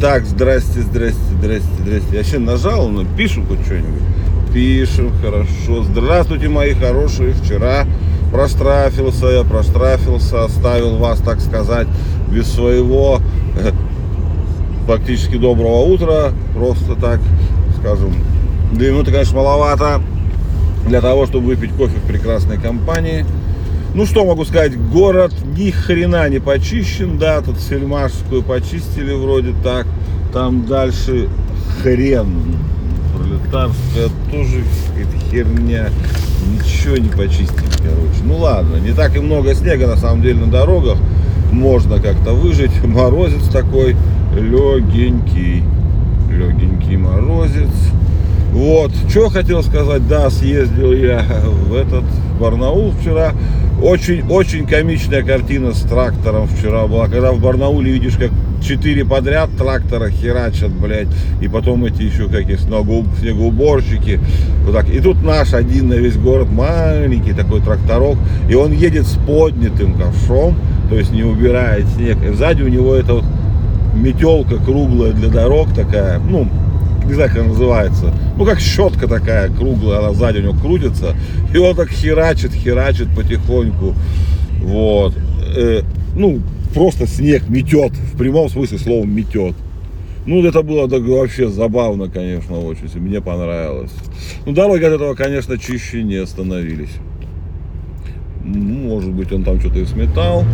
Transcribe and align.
Так, 0.00 0.26
здрасте, 0.26 0.82
здрасте, 0.82 1.20
здрасте, 1.38 1.68
здрасте. 1.80 2.16
Я 2.16 2.24
сейчас 2.24 2.40
нажал, 2.40 2.88
но 2.88 3.04
пишем 3.16 3.46
хоть 3.46 3.64
что-нибудь. 3.64 4.02
Пишем, 4.52 5.12
хорошо. 5.22 5.84
Здравствуйте, 5.84 6.48
мои 6.48 6.74
хорошие. 6.74 7.32
Вчера 7.32 7.86
проштрафился 8.32 9.26
я, 9.26 9.44
проштрафился, 9.44 10.44
оставил 10.44 10.96
вас, 10.96 11.20
так 11.20 11.40
сказать, 11.40 11.86
без 12.30 12.50
своего 12.50 13.20
э, 13.56 13.70
практически 14.86 15.36
доброго 15.36 15.82
утра. 15.82 16.32
Просто 16.54 16.94
так, 16.96 17.20
скажем, 17.80 18.12
две 18.72 18.90
минуты, 18.90 19.12
конечно, 19.12 19.36
маловато 19.36 20.00
для 20.86 21.00
того, 21.00 21.26
чтобы 21.26 21.46
выпить 21.48 21.72
кофе 21.72 21.96
в 21.98 22.06
прекрасной 22.06 22.58
компании. 22.58 23.24
Ну 23.94 24.04
что 24.04 24.24
могу 24.26 24.44
сказать, 24.44 24.78
город 24.90 25.32
ни 25.56 25.70
хрена 25.70 26.28
не 26.28 26.38
почищен, 26.38 27.18
да, 27.18 27.40
тут 27.40 27.58
Сельмашскую 27.58 28.42
почистили 28.42 29.14
вроде 29.14 29.54
так, 29.64 29.86
там 30.32 30.66
дальше 30.66 31.28
хрен, 31.82 32.56
пролетарская 33.16 34.08
тоже 34.30 34.64
какая-то 34.88 35.30
херня, 35.30 35.88
ничего 36.52 36.96
не 36.98 37.08
почистили, 37.08 37.70
короче. 37.78 38.22
Ну 38.24 38.36
ладно, 38.36 38.76
не 38.76 38.92
так 38.92 39.16
и 39.16 39.20
много 39.20 39.54
снега 39.54 39.86
на 39.86 39.96
самом 39.96 40.20
деле 40.20 40.44
на 40.44 40.50
дорогах, 40.50 40.98
можно 41.50 41.98
как-то 41.98 42.32
выжить, 42.32 42.84
морозец 42.84 43.48
такой 43.48 43.96
легенький, 44.34 45.62
легенький 46.30 46.96
морозец. 46.96 47.70
Вот, 48.52 48.92
что 49.10 49.28
хотел 49.28 49.62
сказать, 49.62 50.06
да, 50.08 50.30
съездил 50.30 50.92
я 50.92 51.22
в 51.68 51.74
этот 51.74 52.04
Барнаул 52.40 52.92
вчера. 52.92 53.32
Очень-очень 53.82 54.66
комичная 54.66 55.22
картина 55.22 55.74
с 55.74 55.82
трактором 55.82 56.48
вчера 56.48 56.86
была, 56.86 57.08
когда 57.08 57.32
в 57.32 57.40
Барнауле 57.40 57.92
видишь, 57.92 58.16
как 58.16 58.30
четыре 58.62 59.04
подряд 59.04 59.50
трактора 59.58 60.08
херачат, 60.08 60.70
блядь, 60.70 61.08
и 61.42 61.48
потом 61.48 61.84
эти 61.84 62.02
еще 62.02 62.26
какие 62.26 62.56
снегоуборщики, 62.56 64.18
вот 64.64 64.74
так. 64.74 64.88
И 64.88 64.98
тут 65.00 65.22
наш 65.22 65.52
один 65.52 65.88
на 65.88 65.94
весь 65.94 66.16
город 66.16 66.48
маленький 66.50 67.34
такой 67.34 67.60
тракторок, 67.60 68.16
и 68.48 68.54
он 68.54 68.72
едет 68.72 69.06
с 69.06 69.18
поднятым 69.26 69.92
ковшом, 69.92 70.56
то 70.88 70.96
есть 70.96 71.12
не 71.12 71.22
убирает 71.22 71.86
снег, 71.96 72.16
и 72.26 72.32
сзади 72.32 72.62
у 72.62 72.68
него 72.68 72.94
это 72.94 73.14
вот 73.14 73.24
метелка 73.94 74.56
круглая 74.56 75.12
для 75.12 75.28
дорог 75.28 75.74
такая, 75.74 76.18
ну, 76.18 76.48
не 77.06 77.14
знаю, 77.14 77.30
как 77.30 77.38
она 77.38 77.48
называется, 77.48 78.12
ну, 78.36 78.44
как 78.44 78.60
щетка 78.60 79.08
такая 79.08 79.48
круглая, 79.48 80.00
она 80.00 80.12
сзади 80.12 80.38
у 80.38 80.42
него 80.42 80.54
крутится, 80.54 81.14
и 81.52 81.58
он 81.58 81.74
так 81.74 81.88
херачит, 81.90 82.52
херачит 82.52 83.08
потихоньку, 83.14 83.94
вот, 84.60 85.14
э, 85.56 85.82
ну, 86.14 86.40
просто 86.74 87.06
снег 87.06 87.48
метет, 87.48 87.92
в 87.92 88.18
прямом 88.18 88.48
смысле 88.48 88.78
слова 88.78 89.04
метет. 89.04 89.54
Ну, 90.26 90.44
это 90.44 90.62
было 90.62 90.88
так, 90.88 91.02
вообще 91.02 91.48
забавно, 91.48 92.08
конечно, 92.08 92.58
очень, 92.58 92.88
мне 93.00 93.20
понравилось. 93.20 93.92
Ну, 94.44 94.52
дороги 94.52 94.82
от 94.82 94.94
этого, 94.94 95.14
конечно, 95.14 95.56
чище 95.56 96.02
не 96.02 96.26
становились. 96.26 96.90
Может 98.44 99.12
быть, 99.12 99.32
он 99.32 99.44
там 99.44 99.60
что-то 99.60 99.78
и 99.78 99.84
сметал. 99.84 100.44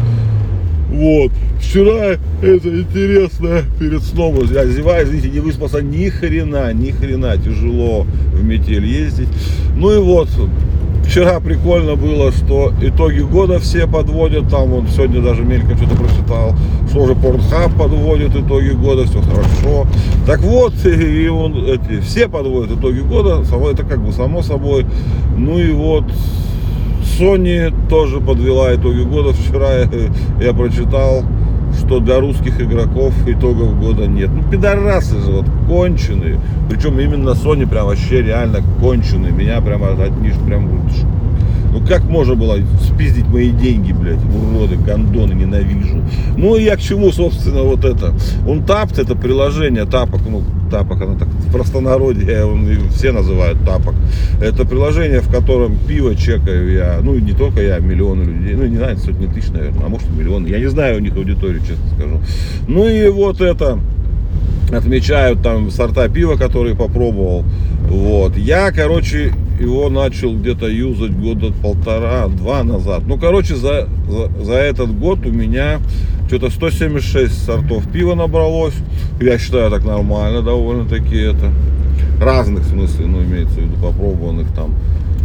Вот. 0.93 1.33
Вчера, 1.59 2.19
это 2.43 2.69
интересно, 2.69 3.63
перед 3.81 4.03
сном, 4.03 4.37
я 4.53 4.67
зеваю, 4.67 5.07
извините, 5.07 5.31
не 5.31 5.41
выспался 5.41 5.81
ни 5.81 6.11
хрена, 6.11 6.71
ни 6.75 6.91
хрена, 6.91 7.39
тяжело 7.39 8.07
в 8.35 8.45
метель 8.45 8.85
ездить. 8.85 9.29
Ну 9.75 9.91
и 9.91 9.97
вот, 9.97 10.29
вчера 11.07 11.41
прикольно 11.41 11.97
было, 11.97 12.31
что 12.31 12.75
итоги 12.83 13.21
года 13.21 13.59
все 13.59 13.87
подводят, 13.87 14.51
там 14.51 14.69
вот 14.69 14.91
сегодня 14.91 15.23
даже 15.23 15.45
мельком 15.45 15.79
что-то 15.79 15.97
прочитал, 15.97 16.55
что 16.91 17.05
уже 17.05 17.15
Pornhub 17.15 17.79
подводит 17.79 18.37
итоги 18.37 18.73
года, 18.73 19.05
все 19.05 19.23
хорошо. 19.23 19.87
Так 20.27 20.41
вот, 20.41 20.75
и 20.85 21.27
он, 21.29 21.65
эти, 21.65 22.01
все 22.03 22.29
подводят 22.29 22.79
итоги 22.79 23.01
года, 23.01 23.45
само, 23.47 23.71
это 23.71 23.83
как 23.85 24.05
бы 24.05 24.13
само 24.13 24.43
собой. 24.43 24.85
Ну 25.39 25.59
и 25.59 25.71
вот, 25.71 26.05
Sony 27.19 27.73
тоже 27.89 28.21
подвела 28.21 28.75
итоги 28.75 29.03
года. 29.03 29.33
Вчера 29.33 29.83
я 30.41 30.53
прочитал, 30.53 31.25
что 31.79 32.01
для 32.01 32.21
русских 32.21 32.61
игроков 32.61 33.15
итогов 33.27 33.79
года 33.79 34.07
нет. 34.07 34.31
Ну, 34.35 34.43
пидорасы 34.51 35.21
же, 35.21 35.31
вот, 35.31 35.47
конченые. 35.69 36.39
Причем 36.69 36.99
именно 36.99 37.31
Sony 37.31 37.69
прям 37.69 37.87
вообще 37.87 38.23
реально 38.23 38.61
конченые. 38.81 39.33
Меня 39.33 39.61
прямо 39.61 39.93
от 39.93 40.21
них 40.21 40.35
прям 40.47 40.69
ну 41.73 41.81
как 41.87 42.05
можно 42.05 42.35
было 42.35 42.59
спиздить 42.83 43.27
мои 43.27 43.51
деньги, 43.51 43.93
блядь, 43.93 44.19
уроды, 44.25 44.77
гондоны, 44.77 45.33
ненавижу. 45.33 46.03
Ну 46.37 46.57
и 46.57 46.65
я 46.65 46.77
к 46.77 46.81
чему, 46.81 47.11
собственно, 47.13 47.63
вот 47.63 47.85
это. 47.85 48.15
Он 48.47 48.63
тапт, 48.63 48.99
это 48.99 49.15
приложение 49.17 49.87
тапок, 49.87 50.21
ну, 50.29 50.43
тапок, 50.71 51.01
оно 51.03 51.19
так 51.19 51.29
в 51.29 51.53
простонародье, 51.53 52.45
он, 52.45 52.67
все 52.91 53.13
называют 53.13 53.65
тапок. 53.65 53.95
Это 54.41 54.65
приложение, 54.67 55.21
в 55.21 55.31
котором 55.31 55.77
пиво 55.89 56.15
чекаю 56.15 56.73
я, 56.73 57.01
ну 57.03 57.15
не 57.15 57.33
только 57.33 57.63
я, 57.63 57.79
миллионы 57.79 58.23
людей, 58.23 58.55
ну 58.55 58.67
не 58.67 58.77
знаю, 58.77 58.99
сотни 58.99 59.27
тысяч, 59.27 59.51
наверное, 59.51 59.87
а 59.87 59.89
может 59.89 60.09
миллион. 60.11 60.47
Я 60.47 60.59
не 60.59 60.69
знаю 60.69 60.97
у 60.97 61.01
них 61.01 61.17
аудиторию, 61.17 61.61
честно 61.61 61.89
скажу. 61.97 62.21
Ну 62.69 62.87
и 62.87 63.09
вот 63.09 63.41
это, 63.41 63.79
отмечают 64.71 65.43
там 65.43 65.71
сорта 65.71 66.09
пива, 66.09 66.37
которые 66.37 66.75
попробовал. 66.75 67.45
Вот. 67.93 68.39
Я, 68.39 68.73
короче, 68.73 69.35
его 69.61 69.91
начал 69.91 70.35
где-то 70.35 70.67
юзать 70.67 71.13
года 71.13 71.53
полтора-два 71.53 72.65
назад. 72.65 73.03
Ну, 73.07 73.19
короче, 73.19 73.55
за, 73.55 73.87
за, 74.09 74.43
за 74.43 74.55
этот 74.55 74.99
год 74.99 75.27
у 75.27 75.31
меня 75.31 75.79
что-то 76.27 76.49
176 76.49 77.45
сортов 77.45 77.87
пива 77.93 78.15
набралось. 78.15 78.73
Я 79.21 79.39
считаю, 79.39 79.71
так 79.71 79.85
нормально 79.85 80.41
довольно-таки 80.41 81.19
это. 81.19 81.53
Разных 82.19 82.63
в 82.65 82.75
ну, 82.75 83.23
имеется 83.25 83.61
в 83.61 83.63
виду, 83.63 83.75
попробованных 83.83 84.51
там 84.55 84.75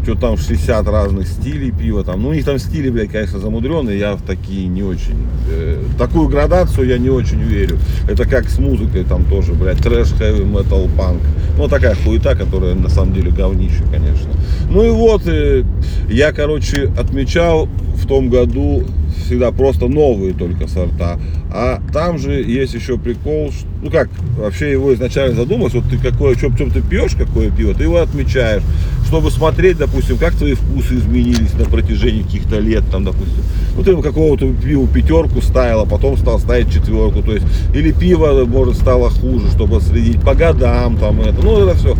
что 0.07 0.15
там 0.15 0.37
60 0.37 0.87
разных 0.87 1.27
стилей 1.27 1.71
пива 1.71 2.01
там. 2.01 2.21
Ну, 2.21 2.29
у 2.29 2.33
них 2.33 2.45
там 2.45 2.57
стили, 2.59 2.89
блядь, 2.89 3.11
конечно, 3.11 3.39
замудренные, 3.39 3.99
я 3.99 4.15
в 4.15 4.21
такие 4.21 4.67
не 4.67 4.81
очень. 4.81 5.27
Э, 5.51 5.83
такую 5.97 6.29
градацию 6.29 6.87
я 6.87 6.97
не 6.97 7.09
очень 7.09 7.41
верю. 7.41 7.77
Это 8.07 8.25
как 8.25 8.47
с 8.47 8.57
музыкой 8.57 9.03
там 9.03 9.25
тоже, 9.25 9.51
блядь, 9.51 9.79
трэш, 9.79 10.13
хэви, 10.13 10.45
метал, 10.45 10.87
панк. 10.97 11.21
Ну, 11.57 11.67
такая 11.67 11.95
хуета, 11.95 12.35
которая 12.35 12.75
на 12.75 12.87
самом 12.87 13.13
деле 13.13 13.31
говнище, 13.31 13.83
конечно. 13.91 14.29
Ну 14.69 14.85
и 14.85 14.89
вот, 14.89 15.23
э, 15.27 15.65
я, 16.09 16.31
короче, 16.31 16.89
отмечал 16.97 17.65
в 17.65 18.07
том 18.07 18.29
году 18.29 18.85
всегда 19.25 19.51
просто 19.51 19.87
новые 19.87 20.33
только 20.33 20.67
сорта. 20.67 21.19
А 21.51 21.81
там 21.93 22.17
же 22.17 22.41
есть 22.41 22.73
еще 22.73 22.97
прикол, 22.97 23.51
ну 23.81 23.89
как, 23.89 24.09
вообще 24.37 24.71
его 24.71 24.93
изначально 24.93 25.35
задумалось, 25.35 25.73
вот 25.73 25.85
ты 25.89 25.97
какое, 25.97 26.35
чем, 26.35 26.55
чем 26.57 26.71
ты 26.71 26.81
пьешь, 26.81 27.15
какое 27.17 27.51
пиво, 27.51 27.73
ты 27.73 27.83
его 27.83 27.97
отмечаешь, 27.97 28.63
чтобы 29.07 29.31
смотреть, 29.31 29.77
допустим, 29.77 30.17
как 30.17 30.33
твои 30.33 30.53
вкусы 30.53 30.95
изменились 30.95 31.53
на 31.53 31.65
протяжении 31.65 32.23
каких-то 32.23 32.59
лет, 32.59 32.83
там, 32.91 33.05
допустим. 33.05 33.41
Ну 33.75 33.83
ты 33.83 33.95
какого-то 34.01 34.51
пива 34.53 34.85
пятерку 34.87 35.41
ставил, 35.41 35.81
а 35.81 35.85
потом 35.85 36.17
стал 36.17 36.39
ставить 36.39 36.71
четверку, 36.71 37.23
то 37.23 37.33
есть, 37.33 37.45
или 37.73 37.91
пиво, 37.91 38.45
может, 38.45 38.75
стало 38.75 39.09
хуже, 39.09 39.49
чтобы 39.49 39.79
следить 39.79 40.21
по 40.21 40.35
годам, 40.35 40.97
там, 40.97 41.21
это, 41.21 41.41
ну 41.41 41.57
это 41.57 41.77
все. 41.77 41.95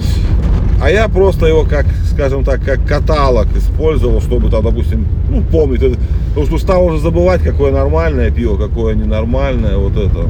А 0.81 0.91
я 0.91 1.07
просто 1.07 1.47
его 1.47 1.63
как, 1.63 1.85
скажем 2.11 2.43
так, 2.43 2.63
как 2.63 2.85
каталог 2.85 3.47
использовал, 3.55 4.21
чтобы 4.21 4.49
там, 4.49 4.63
допустим, 4.63 5.07
ну, 5.29 5.41
помнить. 5.41 5.81
Потому 6.29 6.45
что 6.45 6.57
стал 6.59 6.85
уже 6.85 6.99
забывать, 6.99 7.41
какое 7.41 7.71
нормальное 7.71 8.29
пиво, 8.29 8.57
какое 8.57 8.93
ненормальное, 8.93 9.77
вот 9.77 9.97
это. 9.97 10.27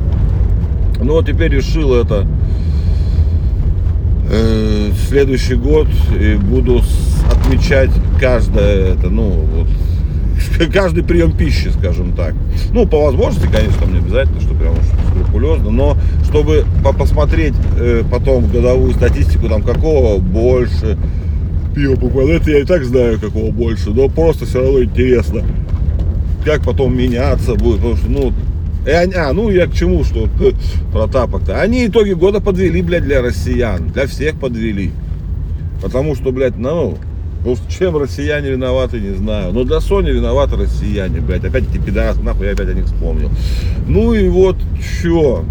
Ну 0.99 1.13
вот 1.13 1.25
теперь 1.25 1.51
решил 1.51 1.93
это 1.95 2.25
э, 4.29 4.91
следующий 5.07 5.55
год 5.55 5.87
и 6.19 6.35
буду 6.35 6.81
отмечать 7.31 7.91
каждое 8.19 8.93
это, 8.93 9.09
ну, 9.09 9.29
вот, 9.29 9.67
каждый 10.73 11.03
прием 11.03 11.31
пищи, 11.31 11.69
скажем 11.69 12.13
так. 12.13 12.33
Ну, 12.71 12.87
по 12.87 13.05
возможности, 13.05 13.47
конечно, 13.51 13.85
не 13.85 13.99
обязательно, 13.99 14.41
что 14.41 14.53
прям 14.53 14.75
скрупулезно, 15.09 15.71
но 15.71 15.97
чтобы 16.25 16.65
посмотреть 16.97 17.53
э, 17.77 18.03
потом 18.09 18.47
годовую 18.47 18.93
статистику, 18.93 19.47
там, 19.49 19.61
какого 19.61 20.19
больше 20.19 20.97
пива 21.75 21.95
покупают, 21.95 22.41
это 22.41 22.51
я 22.51 22.59
и 22.59 22.65
так 22.65 22.83
знаю, 22.83 23.19
какого 23.19 23.51
больше, 23.51 23.91
но 23.91 24.09
просто 24.09 24.45
все 24.45 24.61
равно 24.61 24.83
интересно, 24.83 25.43
как 26.43 26.63
потом 26.63 26.97
меняться 26.97 27.55
будет, 27.55 27.77
потому 27.77 27.97
что, 27.97 28.09
ну, 28.09 28.33
и 28.87 28.91
они, 28.91 29.13
а, 29.15 29.33
ну 29.33 29.49
я 29.49 29.67
к 29.67 29.73
чему, 29.73 30.05
что 30.05 30.29
про 30.93 31.07
тапок-то. 31.07 31.59
Они 31.59 31.87
итоги 31.87 32.13
года 32.13 32.39
подвели, 32.39 32.81
блядь, 32.81 33.03
для 33.03 33.21
россиян. 33.21 33.89
Для 33.89 34.07
всех 34.07 34.39
подвели. 34.39 34.91
Потому 35.81 36.15
что, 36.15 36.31
блядь, 36.31 36.57
ну, 36.57 36.97
ну, 37.43 37.55
чем 37.69 37.97
россияне 37.97 38.49
виноваты, 38.49 38.99
не 38.99 39.13
знаю. 39.13 39.51
Но 39.51 39.65
для 39.65 39.77
Sony 39.77 40.11
виноваты 40.11 40.55
россияне, 40.55 41.19
блядь. 41.19 41.43
Опять 41.43 41.65
эти 41.69 41.81
пидорасы, 41.81 42.21
нахуй 42.21 42.47
я 42.47 42.53
опять 42.53 42.69
о 42.69 42.73
них 42.73 42.85
вспомнил. 42.85 43.29
Ну 43.87 44.13
и 44.13 44.29
вот, 44.29 44.55
чё. 45.01 45.43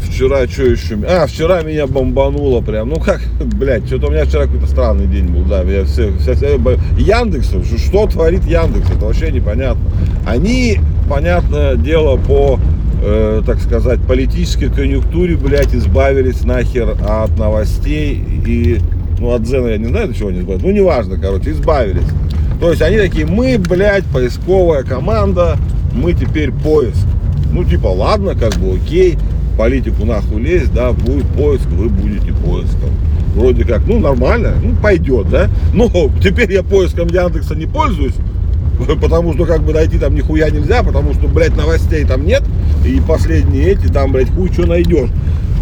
вчера 0.00 0.46
что 0.48 0.64
еще? 0.64 0.98
А, 1.08 1.26
вчера 1.26 1.62
меня 1.62 1.86
бомбануло 1.86 2.60
прям. 2.60 2.88
Ну 2.88 2.98
как, 2.98 3.20
блядь, 3.40 3.86
что-то 3.86 4.08
у 4.08 4.10
меня 4.10 4.24
вчера 4.24 4.46
какой-то 4.46 4.66
странный 4.66 5.06
день 5.06 5.28
был, 5.28 5.44
да. 5.44 5.62
Я 5.62 5.84
все, 5.84 6.12
все, 6.18 6.34
все, 6.34 6.58
Яндекс, 6.98 7.52
что 7.78 8.06
творит 8.08 8.44
Яндекс, 8.44 8.90
это 8.90 9.06
вообще 9.06 9.30
непонятно. 9.30 9.84
Они, 10.26 10.80
понятное 11.08 11.76
дело, 11.76 12.16
по 12.16 12.58
э, 13.02 13.42
так 13.46 13.60
сказать, 13.60 14.00
политической 14.00 14.68
конъюнктуре, 14.68 15.36
блядь, 15.36 15.74
избавились 15.74 16.44
нахер 16.44 16.96
от 17.06 17.38
новостей 17.38 18.22
и, 18.46 18.78
ну, 19.18 19.32
от 19.32 19.46
Зена 19.46 19.68
я 19.68 19.78
не 19.78 19.86
знаю, 19.86 20.08
до 20.08 20.14
чего 20.14 20.28
они 20.28 20.40
избавились, 20.40 20.64
ну, 20.64 20.70
неважно, 20.70 21.18
короче, 21.18 21.50
избавились. 21.50 22.06
То 22.60 22.70
есть 22.70 22.82
они 22.82 22.96
такие, 22.96 23.26
мы, 23.26 23.58
блядь, 23.58 24.04
поисковая 24.06 24.82
команда, 24.84 25.56
мы 25.92 26.12
теперь 26.12 26.50
поиск. 26.50 27.06
Ну, 27.52 27.64
типа, 27.64 27.88
ладно, 27.88 28.34
как 28.34 28.54
бы 28.54 28.76
окей, 28.76 29.18
политику 29.58 30.04
нахуй 30.04 30.42
лезть, 30.42 30.72
да, 30.72 30.92
будет 30.92 31.26
поиск, 31.28 31.66
вы 31.66 31.88
будете 31.88 32.32
поиском. 32.32 32.90
Вроде 33.34 33.64
как, 33.64 33.82
ну, 33.86 33.98
нормально, 33.98 34.54
ну, 34.62 34.74
пойдет, 34.76 35.28
да. 35.28 35.48
Но 35.72 35.88
теперь 36.22 36.52
я 36.52 36.62
поиском 36.62 37.08
Яндекса 37.08 37.54
не 37.54 37.66
пользуюсь, 37.66 38.14
потому 39.00 39.34
что 39.34 39.44
как 39.46 39.62
бы 39.62 39.72
найти 39.72 39.98
там 39.98 40.14
нихуя 40.14 40.50
нельзя, 40.50 40.82
потому 40.82 41.14
что, 41.14 41.28
блядь, 41.28 41.56
новостей 41.56 42.04
там 42.04 42.24
нет, 42.24 42.42
и 42.84 43.00
последние 43.06 43.72
эти, 43.72 43.86
там, 43.88 44.12
блядь, 44.12 44.30
хуй 44.30 44.52
что 44.52 44.66
найдешь. 44.66 45.10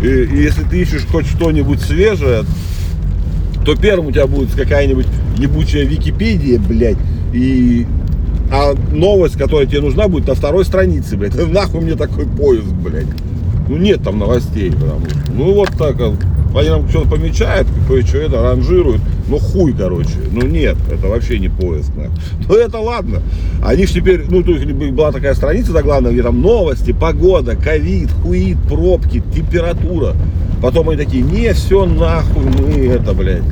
И, 0.02 0.06
и 0.06 0.42
если 0.42 0.62
ты 0.62 0.80
ищешь 0.82 1.06
хоть 1.06 1.26
что-нибудь 1.26 1.80
свежее, 1.80 2.44
то 3.64 3.76
первым 3.76 4.06
у 4.06 4.12
тебя 4.12 4.26
будет 4.26 4.54
какая-нибудь 4.54 5.06
ебучая 5.36 5.84
Википедия, 5.84 6.58
блядь, 6.58 6.98
и 7.32 7.86
а 8.50 8.74
новость, 8.92 9.38
которая 9.38 9.66
тебе 9.66 9.80
нужна, 9.80 10.08
будет 10.08 10.26
на 10.28 10.34
второй 10.34 10.64
странице, 10.64 11.16
блядь. 11.16 11.34
Нахуй 11.52 11.80
мне 11.80 11.94
такой 11.94 12.26
поиск, 12.26 12.66
блядь. 12.66 13.06
Ну 13.72 13.78
нет 13.78 14.02
там 14.02 14.18
новостей, 14.18 14.70
потому. 14.70 15.06
Ну 15.34 15.54
вот 15.54 15.70
так 15.78 15.96
вот. 15.96 16.16
Они 16.54 16.68
нам 16.68 16.86
что-то 16.90 17.08
помечают, 17.08 17.66
кое-что 17.88 18.18
это 18.18 18.42
ранжируют. 18.42 19.00
Ну 19.28 19.38
хуй, 19.38 19.72
короче. 19.72 20.18
Ну 20.30 20.42
нет, 20.46 20.76
это 20.90 21.06
вообще 21.06 21.38
не 21.38 21.48
поиск. 21.48 21.88
Нахуй. 21.96 22.12
Ну 22.50 22.54
это 22.54 22.78
ладно. 22.78 23.22
Они 23.64 23.86
же 23.86 23.94
теперь, 23.94 24.26
ну 24.28 24.42
тут 24.42 24.62
была 24.92 25.10
такая 25.10 25.32
страница 25.32 25.72
заглавная, 25.72 26.12
где 26.12 26.22
там 26.22 26.42
новости, 26.42 26.92
погода, 26.92 27.56
ковид, 27.56 28.10
хуит, 28.22 28.58
пробки, 28.68 29.22
температура. 29.34 30.14
Потом 30.60 30.90
они 30.90 31.02
такие, 31.02 31.22
не, 31.22 31.54
все 31.54 31.86
нахуй, 31.86 32.44
мы 32.44 32.88
это, 32.88 33.14
блядь. 33.14 33.42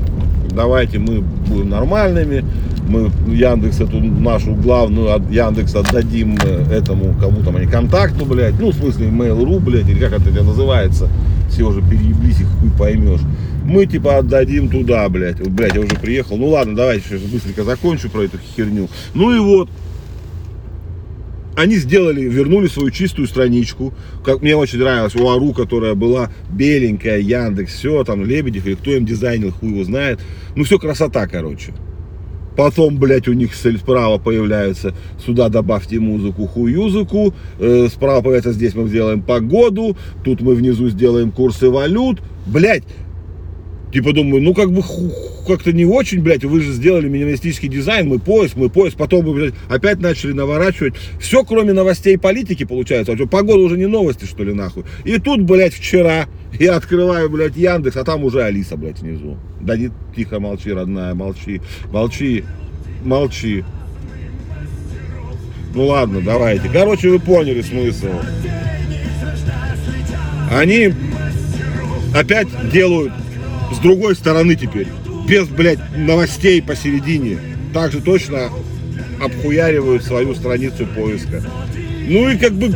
Давайте 0.54 0.98
мы 0.98 1.20
будем 1.20 1.70
нормальными, 1.70 2.44
мы 2.88 3.10
Яндекс 3.32 3.80
эту 3.80 4.00
нашу 4.00 4.54
главную 4.54 5.14
от 5.14 5.30
Яндекс 5.30 5.74
отдадим 5.76 6.36
э, 6.42 6.72
этому 6.72 7.14
кому 7.20 7.42
там 7.42 7.56
они 7.56 7.66
контакту, 7.66 8.24
блядь, 8.24 8.58
ну 8.58 8.70
в 8.70 8.74
смысле 8.74 9.08
Mail.ru, 9.08 9.60
блядь, 9.60 9.88
или 9.88 9.98
как 9.98 10.12
это 10.12 10.30
называется, 10.42 11.08
все 11.48 11.64
уже 11.64 11.82
перееблись, 11.82 12.40
их 12.40 12.48
хуй 12.60 12.70
поймешь. 12.78 13.20
Мы 13.64 13.86
типа 13.86 14.18
отдадим 14.18 14.68
туда, 14.68 15.08
блядь. 15.08 15.38
Вот, 15.38 15.50
блядь, 15.50 15.74
я 15.74 15.80
уже 15.80 15.94
приехал. 15.94 16.36
Ну 16.36 16.48
ладно, 16.48 16.74
давайте 16.74 17.04
сейчас 17.08 17.20
быстренько 17.20 17.62
закончу 17.62 18.10
про 18.10 18.22
эту 18.22 18.38
херню. 18.56 18.88
Ну 19.14 19.34
и 19.34 19.38
вот, 19.38 19.68
они 21.60 21.76
сделали, 21.76 22.22
вернули 22.22 22.68
свою 22.68 22.90
чистую 22.90 23.28
страничку. 23.28 23.92
Как 24.24 24.40
мне 24.40 24.56
очень 24.56 24.78
нравилось, 24.78 25.14
у 25.14 25.28
Ару, 25.28 25.52
которая 25.52 25.94
была 25.94 26.30
беленькая, 26.50 27.18
Яндекс, 27.18 27.74
все, 27.74 28.02
там 28.04 28.24
Лебедев, 28.24 28.66
или 28.66 28.74
кто 28.74 28.92
им 28.92 29.04
дизайнил, 29.04 29.52
хуй 29.52 29.70
его 29.70 29.84
знает. 29.84 30.20
Ну 30.56 30.64
все 30.64 30.78
красота, 30.78 31.26
короче. 31.26 31.74
Потом, 32.56 32.98
блядь, 32.98 33.28
у 33.28 33.32
них 33.32 33.54
справа 33.54 34.18
появляются, 34.18 34.94
сюда 35.24 35.48
добавьте 35.48 36.00
музыку, 36.00 36.46
хуюзыку. 36.46 37.34
Э, 37.58 37.88
справа 37.90 38.22
появляется, 38.22 38.52
здесь 38.52 38.74
мы 38.74 38.88
сделаем 38.88 39.22
погоду. 39.22 39.96
Тут 40.24 40.40
мы 40.40 40.54
внизу 40.54 40.88
сделаем 40.88 41.30
курсы 41.30 41.68
валют. 41.68 42.20
Блядь, 42.46 42.84
Типа 43.92 44.12
думаю, 44.12 44.42
ну 44.42 44.54
как 44.54 44.70
бы 44.70 44.82
как-то 45.46 45.72
не 45.72 45.84
очень, 45.84 46.20
блядь, 46.22 46.44
вы 46.44 46.60
же 46.60 46.72
сделали 46.72 47.08
минималистический 47.08 47.68
дизайн, 47.68 48.08
мы 48.08 48.20
поиск, 48.20 48.56
мы 48.56 48.68
поиск, 48.68 48.96
потом 48.96 49.24
вы, 49.24 49.34
блядь, 49.34 49.54
опять 49.68 49.98
начали 49.98 50.32
наворачивать. 50.32 50.94
Все, 51.18 51.44
кроме 51.44 51.72
новостей 51.72 52.16
политики, 52.16 52.64
получается. 52.64 53.12
А 53.12 53.26
погода 53.26 53.58
уже 53.58 53.76
не 53.76 53.86
новости, 53.86 54.26
что 54.26 54.44
ли, 54.44 54.52
нахуй. 54.52 54.84
И 55.04 55.18
тут, 55.18 55.42
блядь, 55.42 55.74
вчера 55.74 56.26
я 56.60 56.76
открываю, 56.76 57.28
блядь, 57.28 57.56
Яндекс, 57.56 57.96
а 57.96 58.04
там 58.04 58.22
уже 58.22 58.42
Алиса, 58.42 58.76
блядь, 58.76 59.00
внизу. 59.00 59.36
Да 59.60 59.76
не, 59.76 59.90
тихо 60.14 60.38
молчи, 60.38 60.72
родная, 60.72 61.14
молчи, 61.14 61.60
молчи, 61.90 62.44
молчи. 63.04 63.64
Ну 65.74 65.86
ладно, 65.86 66.20
давайте. 66.20 66.68
Короче, 66.68 67.10
вы 67.10 67.18
поняли 67.18 67.62
смысл. 67.62 68.08
Они 70.50 70.92
опять 72.12 72.48
делают 72.72 73.12
с 73.72 73.78
другой 73.78 74.14
стороны 74.14 74.54
теперь. 74.54 74.88
Без, 75.26 75.48
блядь, 75.48 75.78
новостей 75.96 76.62
посередине. 76.62 77.38
Также 77.72 78.00
точно 78.00 78.50
обхуяривают 79.20 80.02
свою 80.02 80.34
страницу 80.34 80.86
поиска. 80.86 81.42
Ну 82.08 82.28
и 82.28 82.36
как 82.36 82.52
бы, 82.52 82.74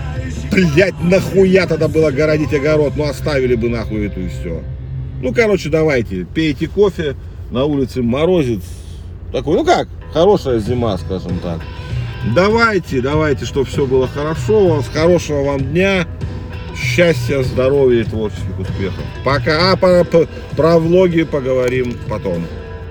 блядь, 0.53 1.01
нахуя 1.03 1.67
тогда 1.67 1.89
было 1.89 2.11
городить 2.11 2.55
огород? 2.55 2.95
Ну 2.97 3.05
оставили 3.05 3.55
бы 3.55 3.69
нахуй 3.69 4.07
эту 4.07 4.21
и 4.21 4.29
все. 4.29 4.63
Ну, 5.23 5.33
короче, 5.33 5.71
давайте, 5.71 6.27
пейте 6.35 6.69
кофе, 6.69 7.17
на 7.51 7.65
улице 7.65 8.03
морозец. 8.03 8.63
Такой, 9.33 9.57
ну 9.57 9.65
как, 9.65 9.89
хорошая 10.13 10.59
зима, 10.59 10.99
скажем 10.99 11.39
так. 11.41 11.61
Давайте, 12.35 13.01
давайте, 13.01 13.45
чтобы 13.45 13.67
все 13.67 13.87
было 13.87 14.07
хорошо 14.07 14.77
вас, 14.77 14.89
хорошего 14.89 15.45
вам 15.45 15.61
дня 15.73 16.07
счастья, 16.95 17.43
здоровья 17.43 18.03
и 18.03 18.05
творческих 18.05 18.59
успехов. 18.59 19.05
Пока. 19.25 19.73
А 19.73 19.77
про, 19.77 20.05
про 20.57 20.79
влоги 20.79 21.25
поговорим 21.25 21.97
потом. 22.09 22.47